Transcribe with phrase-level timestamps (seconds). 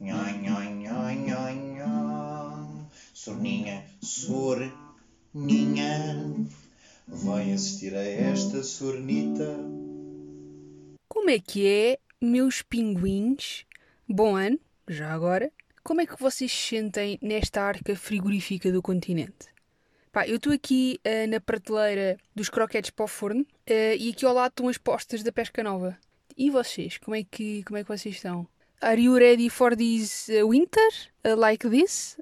[0.00, 2.86] Nhoi, nhoi, nhoi, nhoi, nhoi.
[3.14, 4.62] Sorninha, sorninha.
[7.06, 9.46] Vai assistir a esta sornita.
[11.08, 13.64] Como é que é, meus pinguins?
[14.08, 14.58] Bom ano,
[14.88, 15.52] já agora.
[15.84, 19.52] Como é que vocês se sentem nesta arca frigorífica do continente?
[20.12, 24.26] Pá, eu estou aqui uh, na prateleira dos croquetes para o forno uh, e aqui
[24.26, 25.96] ao lado estão as postas da pesca nova.
[26.36, 28.46] E vocês, como é que, como é que vocês estão?
[28.80, 30.88] Are you ready for this uh, winter?
[31.24, 32.18] like this?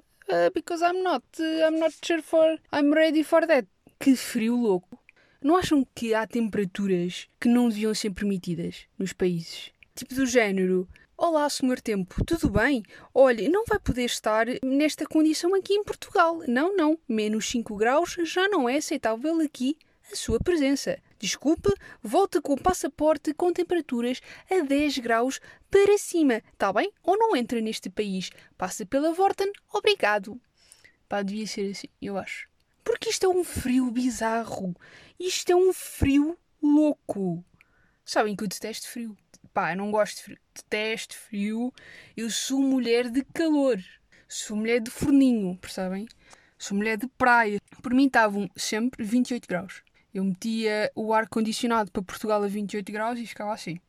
[0.53, 1.23] because I'm not.
[1.39, 2.57] I'm not sure for.
[2.71, 3.67] I'm ready for that.
[3.99, 4.97] Que frio louco.
[5.43, 9.71] Não acham que há temperaturas que não deviam ser permitidas nos países?
[9.95, 10.87] Tipo do género.
[11.17, 12.83] Olá, senhor tempo, tudo bem?
[13.13, 16.41] Olha, não vai poder estar nesta condição aqui em Portugal.
[16.47, 16.97] Não, não.
[17.07, 19.77] Menos 5 graus já não é aceitável aqui
[20.11, 20.97] a sua presença.
[21.21, 21.71] Desculpe,
[22.01, 25.39] volta com o passaporte com temperaturas a 10 graus
[25.69, 26.91] para cima, tá bem?
[27.03, 28.31] Ou não entra neste país.
[28.57, 30.41] Passa pela Vorten, obrigado.
[31.07, 32.49] Pá, devia ser assim, eu acho.
[32.83, 34.75] Porque isto é um frio bizarro.
[35.19, 37.45] Isto é um frio louco.
[38.03, 39.15] Sabem que eu detesto frio.
[39.53, 40.39] Pá, eu não gosto de frio.
[40.55, 41.71] Detesto frio.
[42.17, 43.77] Eu sou mulher de calor.
[44.27, 46.07] Sou mulher de forninho, percebem?
[46.57, 47.61] Sou mulher de praia.
[47.83, 49.83] Por mim estavam sempre 28 graus.
[50.13, 53.79] Eu metia o ar-condicionado para Portugal a 28 graus e ficava assim.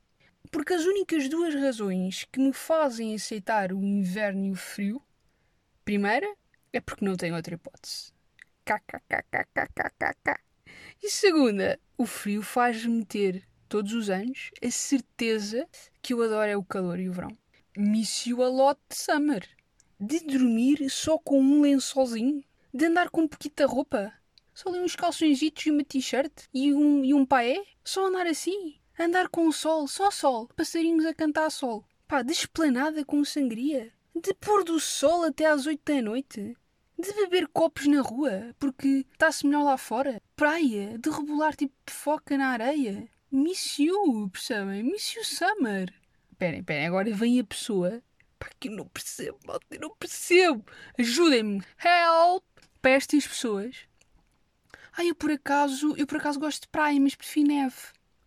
[0.50, 5.02] Porque as únicas duas razões que me fazem aceitar o inverno e o frio,
[5.84, 6.32] primeira,
[6.72, 8.12] é porque não tenho outra hipótese.
[8.64, 10.40] KKKKKKK.
[11.02, 15.66] E segunda, o frio faz-me ter todos os anos a certeza
[16.00, 17.36] que eu adoro é o calor e o verão.
[17.76, 19.48] Miss you a lot de summer.
[19.98, 22.44] De dormir só com um lençolzinho.
[22.72, 24.12] De andar com um pouquinho de roupa.
[24.54, 26.32] Só ali uns calçõezitos e uma t-shirt.
[26.52, 27.62] E um, e um paé.
[27.84, 28.76] Só andar assim.
[28.98, 30.48] Andar com o sol, só sol.
[30.56, 31.84] Passarinhos a cantar sol.
[32.06, 33.92] Pá, de esplanada com sangria.
[34.14, 36.56] De pôr do sol até às oito da noite
[37.02, 40.22] de beber copos na rua porque está-se melhor lá fora.
[40.36, 43.08] Praia, de rebolar tipo foca na areia.
[43.30, 44.84] Miss you, percebem?
[44.84, 45.92] Miss you summer.
[46.30, 48.02] Esperem, esperem, agora vem a pessoa.
[48.38, 50.64] Pá, que eu não percebo, malta, eu não percebo.
[50.98, 51.62] Ajudem-me.
[51.84, 52.44] Help!
[52.80, 53.76] Para estas pessoas.
[54.94, 57.76] Ah, eu por acaso, eu por acaso gosto de praia, mas prefiro neve.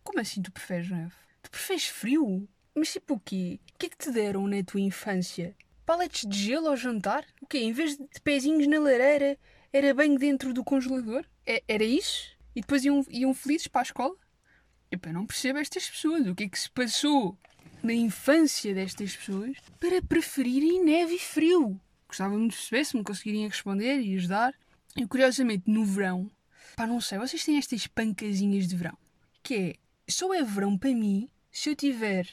[0.02, 1.14] Como assim tu preferes neve?
[1.42, 2.48] Tu preferes frio?
[2.74, 3.60] Mas tipo o quê?
[3.74, 5.56] O que é que te deram na tua infância?
[5.84, 7.24] Paletes de gelo ao jantar?
[7.40, 7.58] O quê?
[7.58, 9.38] Em vez de pezinhos na lareira,
[9.72, 11.24] era bem dentro do congelador?
[11.46, 12.36] É, era isso?
[12.54, 14.16] E depois iam, iam felizes para a escola?
[14.90, 16.26] Eu não percebo estas pessoas.
[16.26, 17.38] O que é que se passou
[17.82, 21.80] na infância destas pessoas para preferirem neve e frio?
[22.08, 24.54] Gostava muito de perceber se me conseguirem responder e ajudar.
[24.96, 26.30] E curiosamente, no verão,
[26.76, 28.96] pá, não sei, vocês têm estas pancazinhas de verão.
[29.42, 29.74] Que é,
[30.06, 32.28] só é verão para mim se eu tiver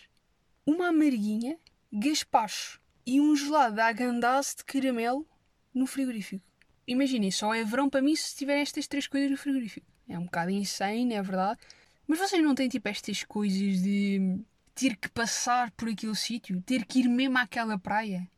[0.65, 1.57] uma amarguinha,
[1.91, 5.25] gaspacho e um gelado de agandasse de caramelo
[5.73, 6.45] no frigorífico.
[6.85, 9.87] Imaginem, só é verão para mim se tiver estas três coisas no frigorífico.
[10.07, 11.59] É um bocado insane, é verdade.
[12.05, 14.41] Mas vocês não têm tipo estas coisas de
[14.75, 18.29] ter que passar por aquele sítio, ter que ir mesmo àquela praia,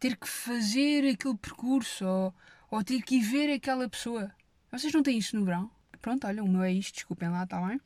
[0.00, 2.34] ter que fazer aquele percurso ou,
[2.70, 4.32] ou ter que ir ver aquela pessoa.
[4.74, 5.70] Vocês não têm isso no verão?
[6.02, 7.80] Pronto, olha, o meu é isto, desculpem lá, está bem?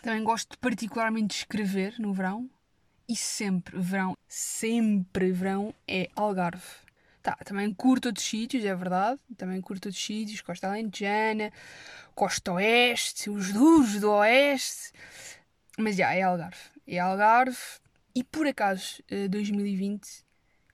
[0.00, 2.48] Também gosto particularmente de escrever no verão.
[3.08, 6.62] E sempre verão, sempre verão é Algarve.
[7.20, 9.20] Tá, também curto outros sítios, é verdade.
[9.36, 11.52] Também curto outros sítios, Costa Alentejana,
[12.14, 14.92] Costa Oeste, os duros do Oeste.
[15.76, 16.70] Mas já, é Algarve.
[16.86, 17.58] É Algarve.
[18.14, 20.22] E por acaso, 2020, eh,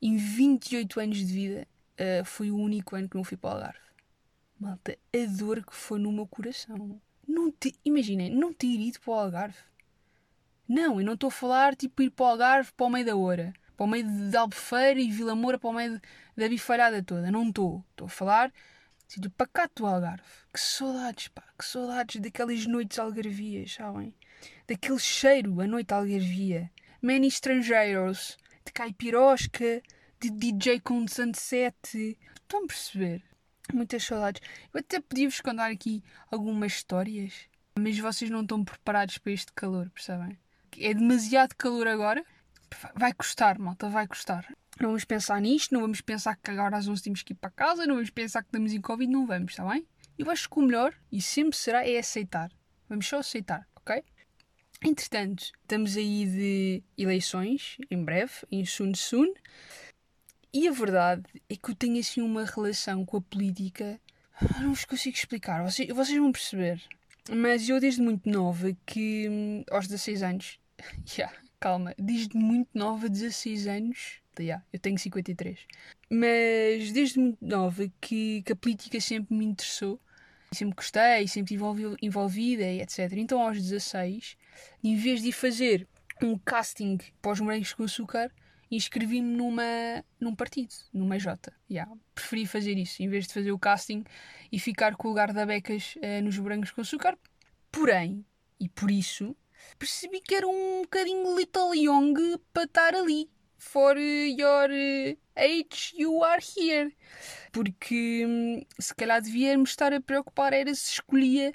[0.03, 1.67] em 28 anos de vida,
[1.97, 3.92] eh, foi o único ano que não fui para o Algarve.
[4.63, 7.01] Malta, a dor que foi no meu coração.
[7.27, 9.59] Não te, imaginem, não ter ido para o Algarve.
[10.69, 13.17] Não, eu não estou a falar tipo ir para o Algarve para o meio da
[13.17, 13.53] hora.
[13.77, 16.01] Para o meio de Albufeira e Vila Moura para o meio
[16.37, 17.29] da bifalhada toda.
[17.29, 17.85] Não estou.
[17.91, 18.53] Estou a falar
[19.09, 20.23] Sítio pacato do Algarve.
[20.53, 21.43] Que saudades, pá.
[21.59, 24.15] Que saudades daquelas noites algarvias, sabem?
[24.69, 26.71] Daquele cheiro a noite algarvia.
[27.03, 28.39] Many estrangeiros.
[28.65, 29.83] De caipirosca.
[30.21, 32.17] De DJ com sunset.
[32.41, 33.32] Estão a perceber?
[33.73, 34.41] Muitas saudades.
[34.73, 37.49] Eu até podia-vos contar aqui algumas histórias.
[37.79, 40.39] Mas vocês não estão preparados para este calor, percebem?
[40.79, 42.25] É demasiado calor agora.
[42.95, 44.47] Vai custar, malta, vai custar.
[44.81, 47.51] Não vamos pensar nisto, não vamos pensar que agora às 11 temos que ir para
[47.51, 49.87] casa, não vamos pensar que estamos em Covid, não vamos, está bem?
[50.19, 52.51] Eu acho que o melhor, e sempre será, é aceitar.
[52.89, 54.03] Vamos só aceitar, ok?
[54.85, 59.33] Entretanto, estamos aí de eleições, em breve, em soon soon.
[60.55, 63.99] E a verdade é que eu tenho assim uma relação com a política.
[64.61, 66.83] Não vos consigo explicar, vocês, vocês vão perceber.
[67.31, 70.59] Mas eu desde muito nova que, aos 16 anos,
[71.17, 75.59] yeah, calma, desde muito nova, 16 anos, yeah, eu tenho 53,
[76.11, 79.99] mas desde muito nova que, que a política sempre me interessou,
[80.53, 83.13] sempre gostei, sempre estive envolvida e etc.
[83.13, 84.37] Então aos 16,
[84.85, 85.87] em vez de fazer
[86.23, 88.31] um casting para os morangos com açúcar,
[88.77, 89.63] inscrevi-me numa,
[90.19, 91.53] num partido, numa J.
[91.71, 94.03] Yeah, preferi fazer isso, em vez de fazer o casting
[94.51, 97.19] e ficar com o lugar da becas uh, nos morangos com açúcar.
[97.71, 98.25] Porém,
[98.59, 99.37] e por isso,
[99.79, 103.31] percebi que era um bocadinho little young para estar ali.
[103.59, 104.71] For your
[105.37, 106.97] age you are here.
[107.53, 111.53] Porque hum, se calhar devíamos estar a preocupar era se escolhia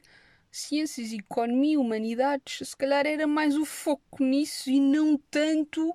[0.50, 2.70] ciências, economia, humanidades.
[2.70, 5.94] Se calhar era mais o foco nisso e não tanto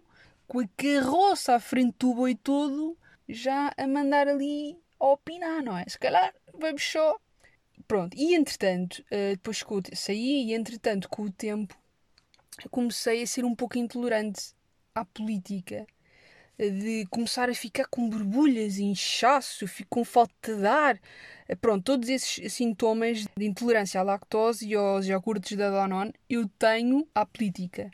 [0.52, 2.94] com a carroça à frente do boi todo
[3.26, 5.86] já a mandar ali a opinar, não é?
[5.88, 7.16] Se calhar vamos só.
[7.88, 11.74] Pronto, e entretanto, eh, depois que saí, e entretanto, com o tempo,
[12.70, 14.52] comecei a ser um pouco intolerante
[14.94, 15.86] à política.
[16.58, 21.00] De começar a ficar com borbulhas, inchaço, fico com falta de ar.
[21.62, 27.08] Pronto, todos esses sintomas de intolerância à lactose e aos iogurtes da Danone eu tenho
[27.14, 27.90] à política.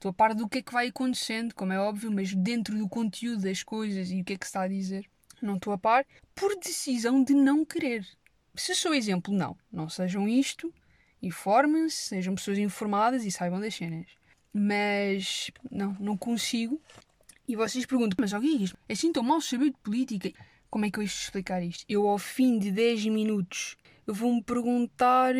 [0.00, 2.88] Estou a par do que é que vai acontecendo, como é óbvio, mas dentro do
[2.88, 5.04] conteúdo das coisas e o que é que se está a dizer,
[5.42, 8.08] não estou a par, por decisão de não querer.
[8.54, 9.54] Se sou exemplo, não.
[9.70, 10.72] Não sejam isto,
[11.22, 14.06] informem-se, sejam pessoas informadas e saibam das cenas.
[14.54, 16.80] Mas não, não consigo.
[17.46, 20.32] E vocês perguntam, mas ó Guigas, é assim tão mal saber de política?
[20.70, 21.84] Como é que eu isto explicar isto?
[21.86, 23.76] Eu, ao fim de 10 minutos,
[24.06, 25.34] vou-me perguntar: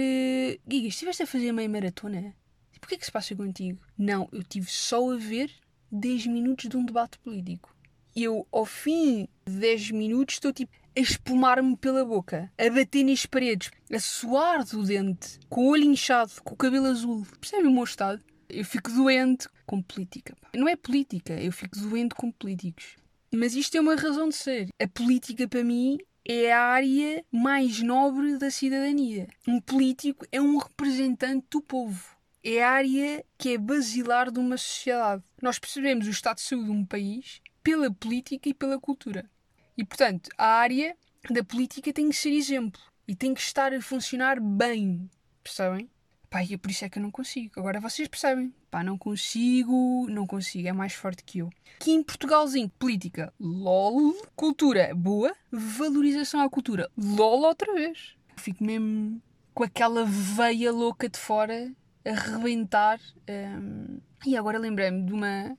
[0.69, 2.39] Guigas, estiveste a fazer meia maratona?
[2.83, 3.79] O que se passa contigo?
[3.97, 5.51] Não, eu tive só a ver
[5.91, 7.75] 10 minutos de um debate político.
[8.15, 13.25] Eu, ao fim de 10 minutos, estou tipo a espumar-me pela boca, a bater nas
[13.25, 17.27] paredes, a suar do dente, com o olho inchado, com o cabelo azul.
[17.41, 18.21] Percebe o meu estado?
[18.49, 20.37] Eu fico doente com política.
[20.55, 22.97] Não é política, eu fico doente com políticos.
[23.33, 24.69] Mas isto é uma razão de ser.
[24.83, 25.99] A política, para mim,
[26.29, 29.29] é a área mais nobre da cidadania.
[29.47, 32.20] Um político é um representante do povo.
[32.43, 35.23] É a área que é basilar de uma sociedade.
[35.43, 39.29] Nós percebemos o estado de saúde de um país pela política e pela cultura.
[39.77, 40.97] E, portanto, a área
[41.31, 45.11] da política tem que ser exemplo e tem que estar a funcionar bem.
[45.43, 45.91] Percebem?
[46.31, 47.59] Pá, e é por isso é que eu não consigo.
[47.59, 48.55] Agora vocês percebem.
[48.71, 51.51] Pá, não consigo, não consigo, é mais forte que eu.
[51.77, 54.17] Aqui em Portugalzinho, política, lol.
[54.37, 55.35] Cultura, boa.
[55.51, 58.15] Valorização à cultura, lol outra vez.
[58.37, 59.21] Fico mesmo
[59.53, 61.75] com aquela veia louca de fora
[62.05, 63.01] a rebentar.
[63.29, 64.01] Um...
[64.25, 65.57] E agora lembrei-me de uma,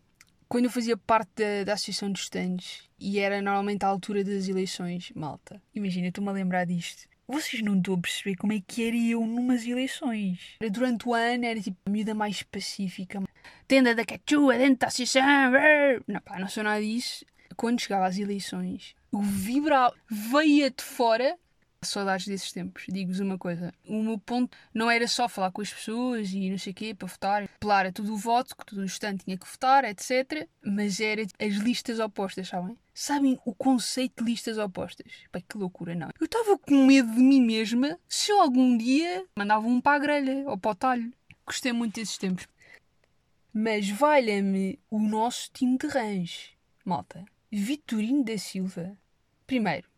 [0.52, 4.48] quando eu fazia parte da, da Associação dos Estandes e era normalmente à altura das
[4.48, 7.10] eleições, malta, imagina, estou-me a lembrar disto.
[7.28, 10.58] Vocês não estão a perceber como é que era eu numas eleições.
[10.70, 13.24] Durante o ano era tipo a miúda mais pacífica.
[13.66, 15.24] Tenda da cachua dentro da associação.
[16.06, 17.26] Não, pá, não sou nada disso.
[17.56, 21.38] Quando chegava às eleições, o vibral veia de fora
[21.83, 22.86] Saudades desses tempos.
[22.88, 26.57] Digo-vos uma coisa: o meu ponto não era só falar com as pessoas e não
[26.57, 29.36] sei o quê para votar, apelar a todo o voto, que todo o instante tinha
[29.36, 30.48] que votar, etc.
[30.63, 32.78] Mas era as listas opostas, sabem?
[32.94, 35.12] Sabem o conceito de listas opostas?
[35.31, 36.10] Pai, que loucura, não.
[36.19, 40.00] Eu estava com medo de mim mesma se eu algum dia mandava um para a
[40.00, 41.12] grelha ou para o talho.
[41.44, 42.48] Gostei muito desses tempos.
[43.51, 46.52] Mas valha-me o nosso time de rãs,
[46.85, 47.26] malta.
[47.52, 48.95] Vitorino da Silva.
[49.47, 49.90] Primeiro,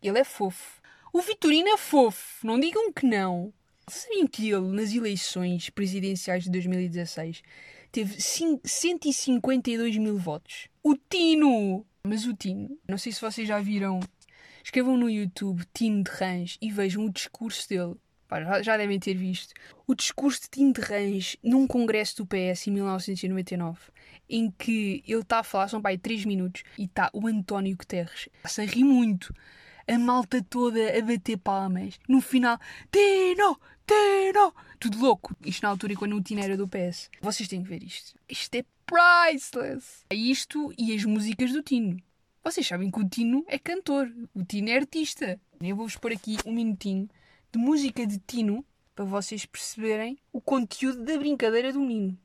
[0.00, 0.81] ele é fofo
[1.12, 3.52] o Vitorino é fofo, não digam que não.
[3.88, 7.42] Sabiam que ele, nas eleições presidenciais de 2016,
[7.90, 10.68] teve 152 mil votos?
[10.82, 11.84] O Tino!
[12.04, 14.00] Mas o Tino, não sei se vocês já viram,
[14.64, 17.94] escrevam no YouTube Tino de Rãs e vejam o discurso dele.
[18.62, 19.52] Já devem ter visto.
[19.86, 23.78] O discurso de Tino de Rãs num congresso do PS em 1999,
[24.32, 28.28] em que ele está a falar, são pai 3 minutos, e está o António Guterres
[28.42, 29.34] a rir muito
[29.86, 31.98] a malta toda a bater palmas.
[32.08, 32.58] No final,
[32.90, 33.58] Tino!
[33.86, 34.54] Tino!
[34.78, 35.36] Tudo louco.
[35.44, 37.10] Isto na altura quando o Tino era do PS.
[37.20, 38.14] Vocês têm que ver isto.
[38.28, 40.04] Isto é priceless.
[40.10, 42.00] É isto e as músicas do Tino.
[42.44, 44.10] Vocês sabem que o Tino é cantor.
[44.34, 45.40] O Tino é artista.
[45.60, 47.08] Eu vou-vos pôr aqui um minutinho
[47.52, 52.18] de música de Tino para vocês perceberem o conteúdo da brincadeira do Nino.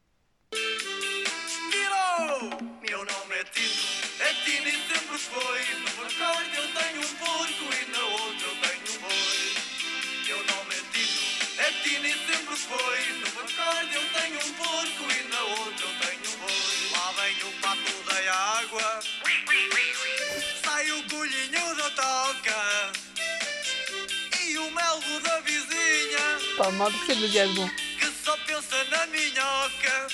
[26.77, 27.67] Mal que sempre é bom.
[28.00, 30.07] Que só pensa na minhoca.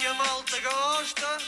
[0.00, 1.38] É malta gosta.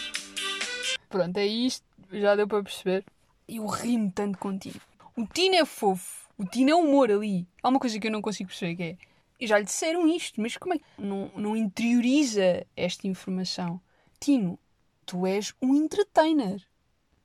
[1.09, 1.87] Pronto, é isto.
[2.12, 3.04] Já deu para perceber.
[3.49, 4.80] Eu rimo tanto contigo.
[5.16, 6.28] O Tino é fofo.
[6.37, 7.47] O Tino é humor ali.
[7.62, 8.99] Há uma coisa que eu não consigo perceber que é.
[9.38, 13.80] E já lhe disseram isto, mas como é que não, não interioriza esta informação?
[14.18, 14.59] Tino,
[15.06, 16.61] tu és um entertainer.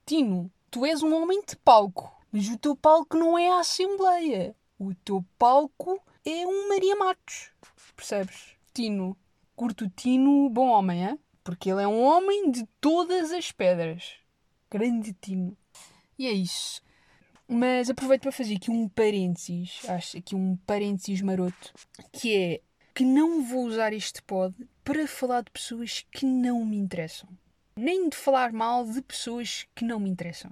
[0.06, 2.16] Tino, tu és um homem de palco.
[2.32, 4.56] Mas o teu palco não é a Assembleia.
[4.78, 7.52] O teu palco é um Maria Matos.
[7.96, 8.56] Percebes?
[8.74, 9.18] Tino.
[9.56, 11.18] Curto Tino, bom homem, é?
[11.44, 14.16] Porque ele é um homem de todas as pedras.
[14.70, 15.58] Grande Tino.
[16.20, 16.82] E é isso.
[17.48, 21.74] Mas aproveito para fazer aqui um parênteses, acho aqui um parênteses maroto,
[22.12, 22.62] que é
[22.94, 27.30] que não vou usar este pod para falar de pessoas que não me interessam.
[27.78, 30.52] Nem de falar mal de pessoas que não me interessam.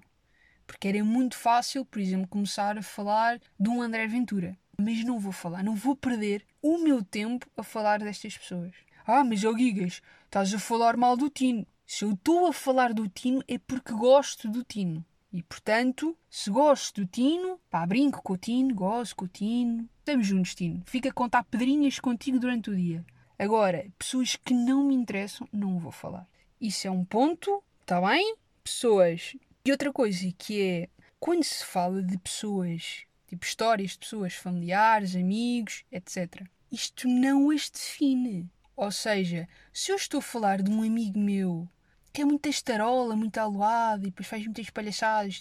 [0.74, 4.58] Porque era muito fácil, por exemplo, começar a falar de um André Ventura.
[4.76, 8.74] Mas não vou falar, não vou perder o meu tempo a falar destas pessoas.
[9.06, 11.68] Ah, mas ó Gigas, estás a falar mal do Tino.
[11.86, 15.06] Se eu estou a falar do Tino é porque gosto do Tino.
[15.32, 19.88] E portanto, se gosto do Tino, pá, brinco com o Tino, gosto com o Tino.
[20.00, 20.82] Estamos juntos, Tino.
[20.88, 23.06] Fica a contar pedrinhas contigo durante o dia.
[23.38, 26.28] Agora, pessoas que não me interessam, não vou falar.
[26.60, 28.36] Isso é um ponto, está bem?
[28.64, 29.36] Pessoas.
[29.66, 35.16] E outra coisa que é, quando se fala de pessoas, tipo histórias de pessoas, familiares,
[35.16, 38.50] amigos, etc., isto não as define.
[38.76, 41.70] Ou seja, se eu estou a falar de um amigo meu
[42.12, 45.40] que é muita estarola, muito aluado e depois faz muitas palhaçadas,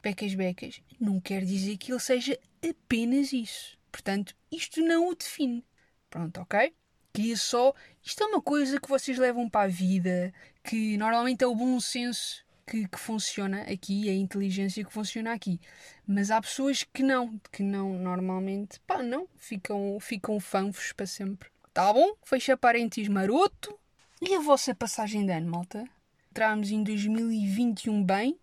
[0.00, 3.76] becas, becas, não quer dizer que ele seja apenas isso.
[3.90, 5.64] Portanto, isto não o define.
[6.08, 6.72] Pronto, ok?
[7.12, 7.74] Queria só.
[8.02, 11.80] Isto é uma coisa que vocês levam para a vida, que normalmente é o bom
[11.80, 15.60] senso que, que funciona aqui, a inteligência que funciona aqui.
[16.06, 21.48] Mas há pessoas que não, que não, normalmente, pá, não, ficam, ficam fanfos para sempre.
[21.72, 22.14] Tá bom?
[22.24, 23.78] Fecha parênteses maroto.
[24.20, 25.84] E a vossa passagem de ano, malta?
[26.30, 28.38] Entramos em 2021 bem?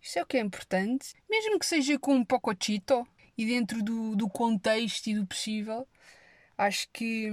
[0.00, 1.14] Isso é o que é importante.
[1.30, 3.06] Mesmo que seja com um pocochito
[3.38, 5.86] e dentro do, do contexto e do possível,
[6.58, 7.30] acho que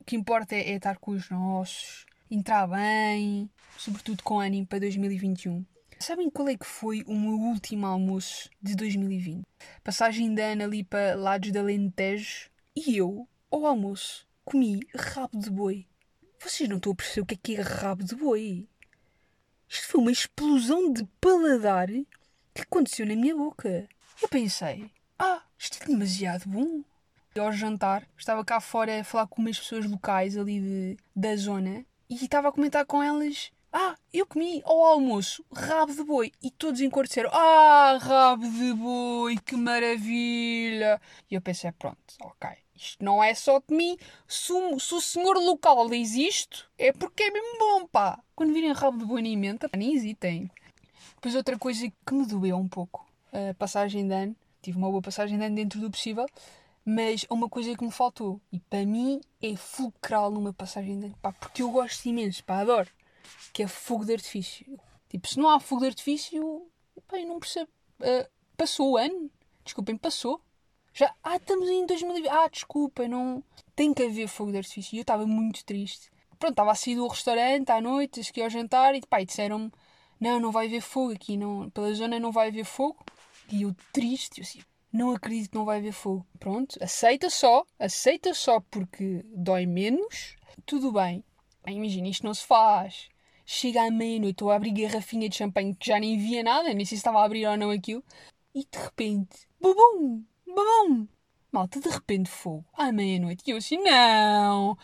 [0.00, 4.80] o que importa é, é estar com os nossos, entrar bem, sobretudo com ânimo para
[4.80, 5.64] 2021.
[5.98, 9.42] Sabem qual é que foi o meu último almoço de 2020?
[9.82, 15.50] Passagem de ano ali para lados da Alentejo e eu, ao almoço, comi rabo de
[15.50, 15.86] boi.
[16.40, 18.68] Vocês não estão a perceber o que é que é rabo de boi?
[19.68, 23.88] Isto foi uma explosão de paladar que aconteceu na minha boca.
[24.20, 26.82] Eu pensei, ah, isto é demasiado bom.
[27.34, 31.34] E ao jantar, estava cá fora a falar com umas pessoas locais ali de, da
[31.36, 36.30] zona e estava a comentar com elas ah, eu comi ao almoço rabo de boi.
[36.40, 41.00] E todos em cor disseram: Ah, rabo de boi, que maravilha.
[41.28, 42.50] E eu pensei: Pronto, ok.
[42.76, 43.96] Isto não é só de mim.
[44.28, 48.20] Se o, se o senhor local diz isto, é porque é mesmo bom, pá.
[48.36, 50.48] Quando virem rabo de boi na emenda, nem hesitem.
[51.16, 53.04] Depois outra coisa que me doeu um pouco.
[53.32, 54.36] A passagem de ano.
[54.62, 56.26] Tive uma boa passagem de ano dentro do possível.
[56.84, 58.40] Mas uma coisa que me faltou.
[58.52, 61.18] E para mim é fulcral numa passagem de ano.
[61.20, 62.88] Pá, porque eu gosto imenso, pá, adoro
[63.52, 64.78] que é fogo de artifício.
[65.08, 66.36] Tipo, se não há fogo de artifício,
[67.12, 67.70] eu não percebo.
[68.00, 69.30] Uh, passou o ano?
[69.64, 70.40] Desculpem, passou.
[70.92, 72.28] Já, ah, estamos em 2020.
[72.28, 73.42] Ah, desculpem, não.
[73.74, 74.94] Tem que haver fogo de artifício.
[74.94, 76.10] E eu estava muito triste.
[76.38, 79.70] Pronto, estava a sair do restaurante à noite, seguir ao jantar, e pá, disseram-me:
[80.20, 83.04] Não, não vai haver fogo aqui, não, pela zona não vai haver fogo.
[83.50, 84.60] E eu triste, eu assim,
[84.92, 86.26] não acredito que não vai haver fogo.
[86.38, 91.24] Pronto, aceita só, aceita só porque dói menos, tudo bem.
[91.66, 93.08] Imagina, isto não se faz
[93.44, 96.84] chega à meia-noite, estou a abrir garrafinha de champanhe que já nem via nada, nem
[96.84, 98.02] sei se estava a abrir ou não aquilo,
[98.54, 101.08] e de repente, bubum, bubum,
[101.52, 103.42] malta, de repente fogo, à meia-noite.
[103.46, 104.78] E eu assim, não,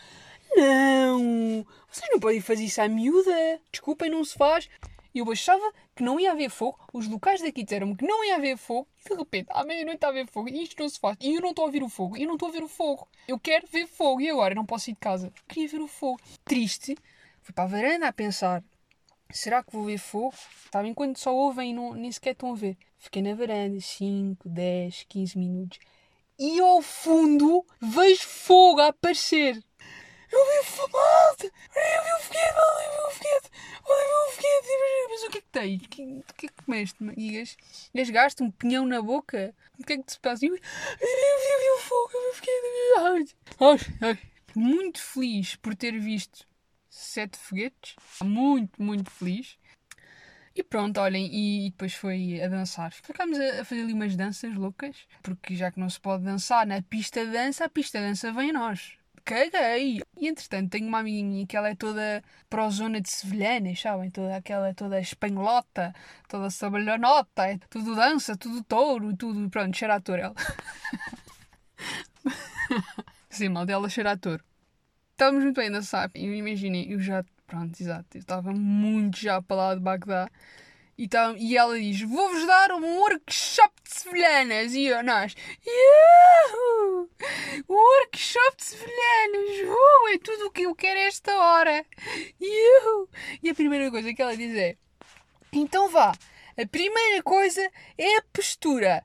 [0.56, 4.68] não, vocês não podem fazer isso à miúda, desculpem, não se faz.
[5.12, 8.56] Eu achava que não ia haver fogo, os locais daqui disseram-me que não ia haver
[8.56, 11.16] fogo, e de repente, à meia-noite está a haver fogo, e isto não se faz,
[11.20, 13.08] e eu não estou a ver o fogo, eu não estou a ver o fogo.
[13.26, 15.32] Eu quero ver fogo, e agora não posso ir de casa.
[15.48, 16.20] Queria ver o fogo.
[16.44, 16.96] Triste,
[17.50, 18.62] Fui para a varanda a pensar:
[19.28, 20.32] será que vou ver fogo?
[20.64, 22.78] Estava enquanto só ouvem e não, nem sequer estão a ver.
[22.96, 25.80] Fiquei na varanda 5, 10, 15 minutos
[26.38, 29.60] e ao fundo vejo fogo a aparecer.
[30.30, 31.52] Eu vi o foguete!
[31.74, 32.54] Eu vi o foguete!
[32.54, 33.50] Eu vi o foguete!
[33.88, 35.08] Eu vi o foguete!
[35.08, 35.82] Mas o que é que tens?
[35.82, 36.96] O que, é que comeste?
[37.92, 39.52] Gasgaste um pinhão na boca?
[39.76, 40.46] O que é que te passa?
[40.46, 42.10] Eu, eu, vi, o fogo!
[42.14, 44.28] Eu vi o foguete!
[44.54, 46.48] Muito feliz por ter visto
[46.90, 47.94] sete foguetes.
[48.22, 49.56] Muito, muito feliz.
[50.54, 52.92] E pronto, olhem, e depois foi a dançar.
[52.92, 56.82] Ficámos a fazer ali umas danças loucas, porque já que não se pode dançar na
[56.82, 58.94] pista de dança, a pista de dança vem a nós.
[59.24, 60.00] caguei.
[60.16, 64.10] E entretanto, tenho uma amiga minha que ela é toda pró-zona de sevilhanas, sabem?
[64.10, 65.94] Toda aquela, toda espanholota,
[66.28, 70.34] toda sabalhonota, é tudo dança, tudo touro, tudo, pronto, cheira a touro ela.
[73.30, 74.42] Sim, mal dela cheira a touro.
[75.20, 76.10] Estávamos muito bem a dançar.
[76.14, 80.30] Eu imaginei, eu já, pronto, exato, eu estava muito já para lá de Bagdá.
[80.96, 84.72] E, tá, e ela diz: Vou-vos dar um workshop de sevilhanas.
[84.72, 85.36] E eu, nós,
[85.66, 87.10] Yuhu!
[87.68, 89.68] Workshop de sevilhanas!
[89.68, 91.84] Uh, é tudo o que eu quero esta hora!
[92.40, 93.06] Yuhu!
[93.42, 94.78] E a primeira coisa que ela diz é:
[95.52, 96.14] Então vá,
[96.56, 97.60] a primeira coisa
[97.98, 99.04] é a postura.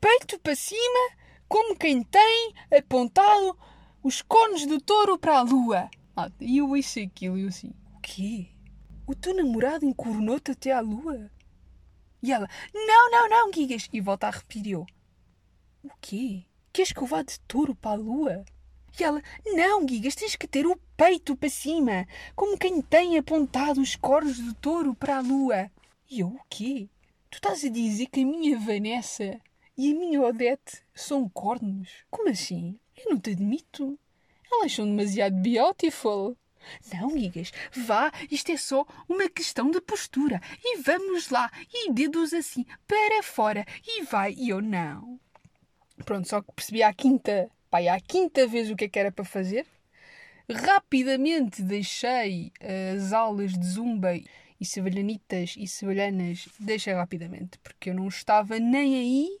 [0.00, 1.10] Peito para cima,
[1.46, 3.56] como quem tem apontado
[4.04, 5.90] os cones do touro para a lua.
[6.38, 8.50] E eu ouço aquilo e eu assim: O quê?
[9.06, 11.30] O teu namorado encoronou-te até à lua?
[12.22, 13.88] E ela, não, não, não, Gigas.
[13.92, 14.86] E volta a repetir eu.
[15.82, 16.44] O quê?
[16.72, 18.44] Queres que eu vá de touro para a lua?
[18.98, 22.06] E ela, não, Gigas, tens que ter o peito para cima,
[22.36, 25.70] como quem tem apontado os cornos do touro para a lua.
[26.10, 26.88] E eu, o quê?
[27.30, 29.40] Tu estás a dizer que a minha Vanessa
[29.76, 32.04] e a minha Odete são cornos?
[32.10, 32.78] Como assim?
[32.96, 33.98] Eu não te admito.
[34.50, 36.36] Elas são demasiado beautiful.
[36.92, 40.40] Não, Gigas, vá, isto é só uma questão de postura.
[40.62, 44.32] E vamos lá, e dedos assim, para fora, e vai.
[44.32, 45.20] E eu, não.
[46.04, 49.12] Pronto, só que percebi à quinta, pai, à quinta vez o que é que era
[49.12, 49.66] para fazer.
[50.50, 52.52] Rapidamente deixei
[52.94, 54.14] as aulas de zumba
[54.60, 59.38] e sevalhanitas e sevalhanas, deixei rapidamente, porque eu não estava nem aí.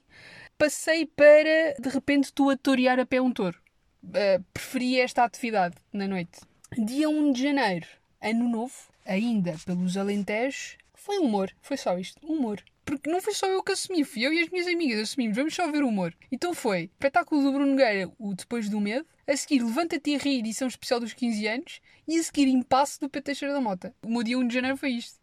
[0.56, 3.58] Passei para, de repente, tu a torear a pé um touro.
[4.04, 6.40] Uh, preferi esta atividade na noite.
[6.78, 7.86] Dia 1 de janeiro,
[8.20, 12.62] ano novo, ainda pelos Alentejos, foi humor, foi só isto, humor.
[12.84, 15.54] Porque não foi só eu que assumi, fui eu e as minhas amigas assumimos, vamos
[15.54, 16.14] só ver humor.
[16.30, 20.38] Então foi espetáculo do Bruno Nogueira, o Depois do Medo, a seguir Levanta-te e Ri,
[20.38, 23.20] edição especial dos 15 anos, e a seguir Impasse do P.
[23.20, 23.94] Da Mota.
[24.02, 25.18] O meu dia 1 de janeiro foi isto.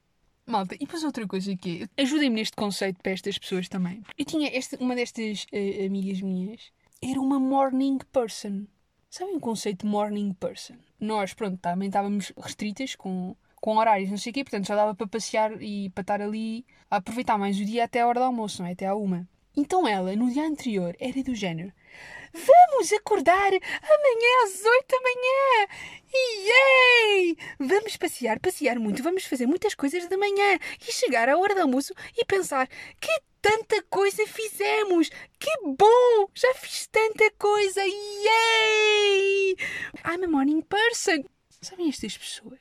[0.52, 4.04] Malta, e depois outra coisa que é, ajudem-me neste conceito para estas pessoas também.
[4.18, 8.66] Eu tinha esta, uma destas uh, amigas minhas, era uma morning person.
[9.10, 10.76] Sabem o conceito de morning person?
[11.00, 14.94] Nós, pronto, também estávamos restritas com, com horários, não sei o quê, portanto já dava
[14.94, 18.26] para passear e para estar ali a aproveitar mais o dia até a hora do
[18.26, 18.74] almoço, não é?
[18.74, 19.28] Até à uma.
[19.56, 21.74] Então ela, no dia anterior, era do género:
[22.34, 25.68] Vamos acordar amanhã às oito da manhã!
[26.48, 27.38] Yay!
[27.60, 31.62] Vamos passear, passear muito, vamos fazer muitas coisas de manhã e chegar à hora do
[31.62, 35.10] almoço e pensar: que tanta coisa fizemos!
[35.38, 36.30] Que bom!
[36.34, 37.82] Já fiz tanta coisa!
[37.86, 39.58] Yay!
[40.06, 41.26] I'm a morning person!
[41.62, 42.60] Sabem estas pessoas?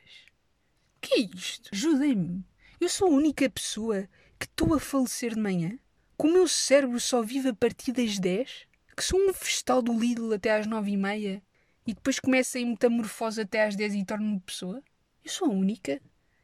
[0.97, 1.71] O que é isto?
[1.73, 2.45] Ajudem-me!
[2.81, 5.79] Eu sou a única pessoa que estou a falecer de manhã?
[6.21, 8.67] Que o meu cérebro só vive a partir das 10?
[8.95, 11.43] Que sou um festal do Lidl até às 9 e meia?
[11.87, 14.83] E depois começa em metamorfose até às 10 e torno-me pessoa?
[15.25, 15.99] Eu sou a única?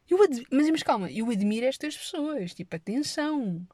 [0.09, 0.19] Eu
[0.51, 2.55] mas, mas calma, eu admiro estas pessoas.
[2.55, 3.67] Tipo, atenção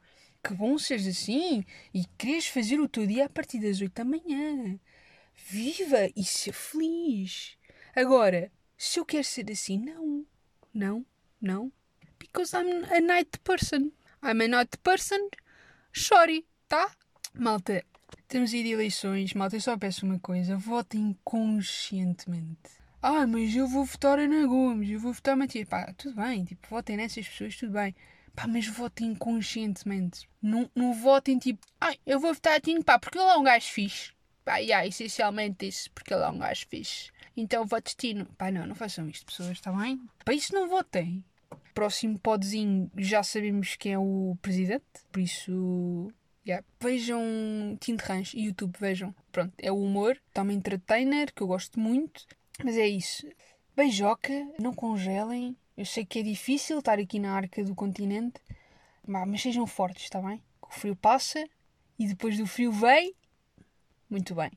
[0.43, 1.63] que bom seres assim
[1.93, 4.77] e queres fazer o teu dia a partir das 8 da manhã.
[5.33, 7.57] Viva e ser feliz.
[7.95, 10.25] Agora, se eu quero ser assim, não.
[10.73, 11.05] Não,
[11.39, 11.71] não.
[12.19, 13.91] Because I'm a night person.
[14.21, 15.29] I'm a night person.
[15.95, 16.89] Sorry, tá?
[17.35, 17.85] Malta,
[18.27, 19.35] temos de eleições.
[19.35, 20.57] Malta, eu só peço uma coisa.
[20.57, 22.71] Votem conscientemente.
[22.99, 25.69] Ah, mas eu vou votar Ana Gomes, eu vou votar Matias.
[25.69, 27.95] Pá, tudo bem, tipo, votem nessas pessoas, tudo bem.
[28.35, 30.27] Pá, mas votem conscientemente.
[30.41, 33.67] Não, não votem tipo, ai, eu vou votar Tinho, pá, porque ele é um gajo
[33.67, 34.13] fixe.
[34.43, 37.11] Pá, yeah, essencialmente isso, porque ele é um gajo fixe.
[37.37, 38.25] Então voto Tino.
[38.35, 40.01] Pá, não, não façam isto, pessoas, está bem?
[40.25, 41.23] Para isso não votem.
[41.73, 46.11] Próximo podzinho, já sabemos quem é o presidente, por isso.
[46.45, 46.65] Yeah.
[46.79, 47.21] Vejam
[48.05, 49.15] Ranch e YouTube, vejam.
[49.31, 52.25] Pronto, é o humor, está uma entertainer que eu gosto muito.
[52.63, 53.27] Mas é isso.
[53.75, 58.39] Beijoca, não congelem, eu sei que é difícil estar aqui na arca do continente,
[59.07, 60.39] mas sejam fortes, está bem?
[60.61, 61.43] O frio passa
[61.97, 63.15] e depois do frio vem.
[64.07, 64.51] Muito bem.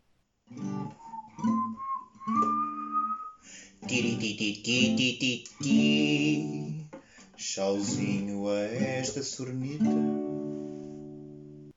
[7.37, 9.91] Tchauzinho a esta sornita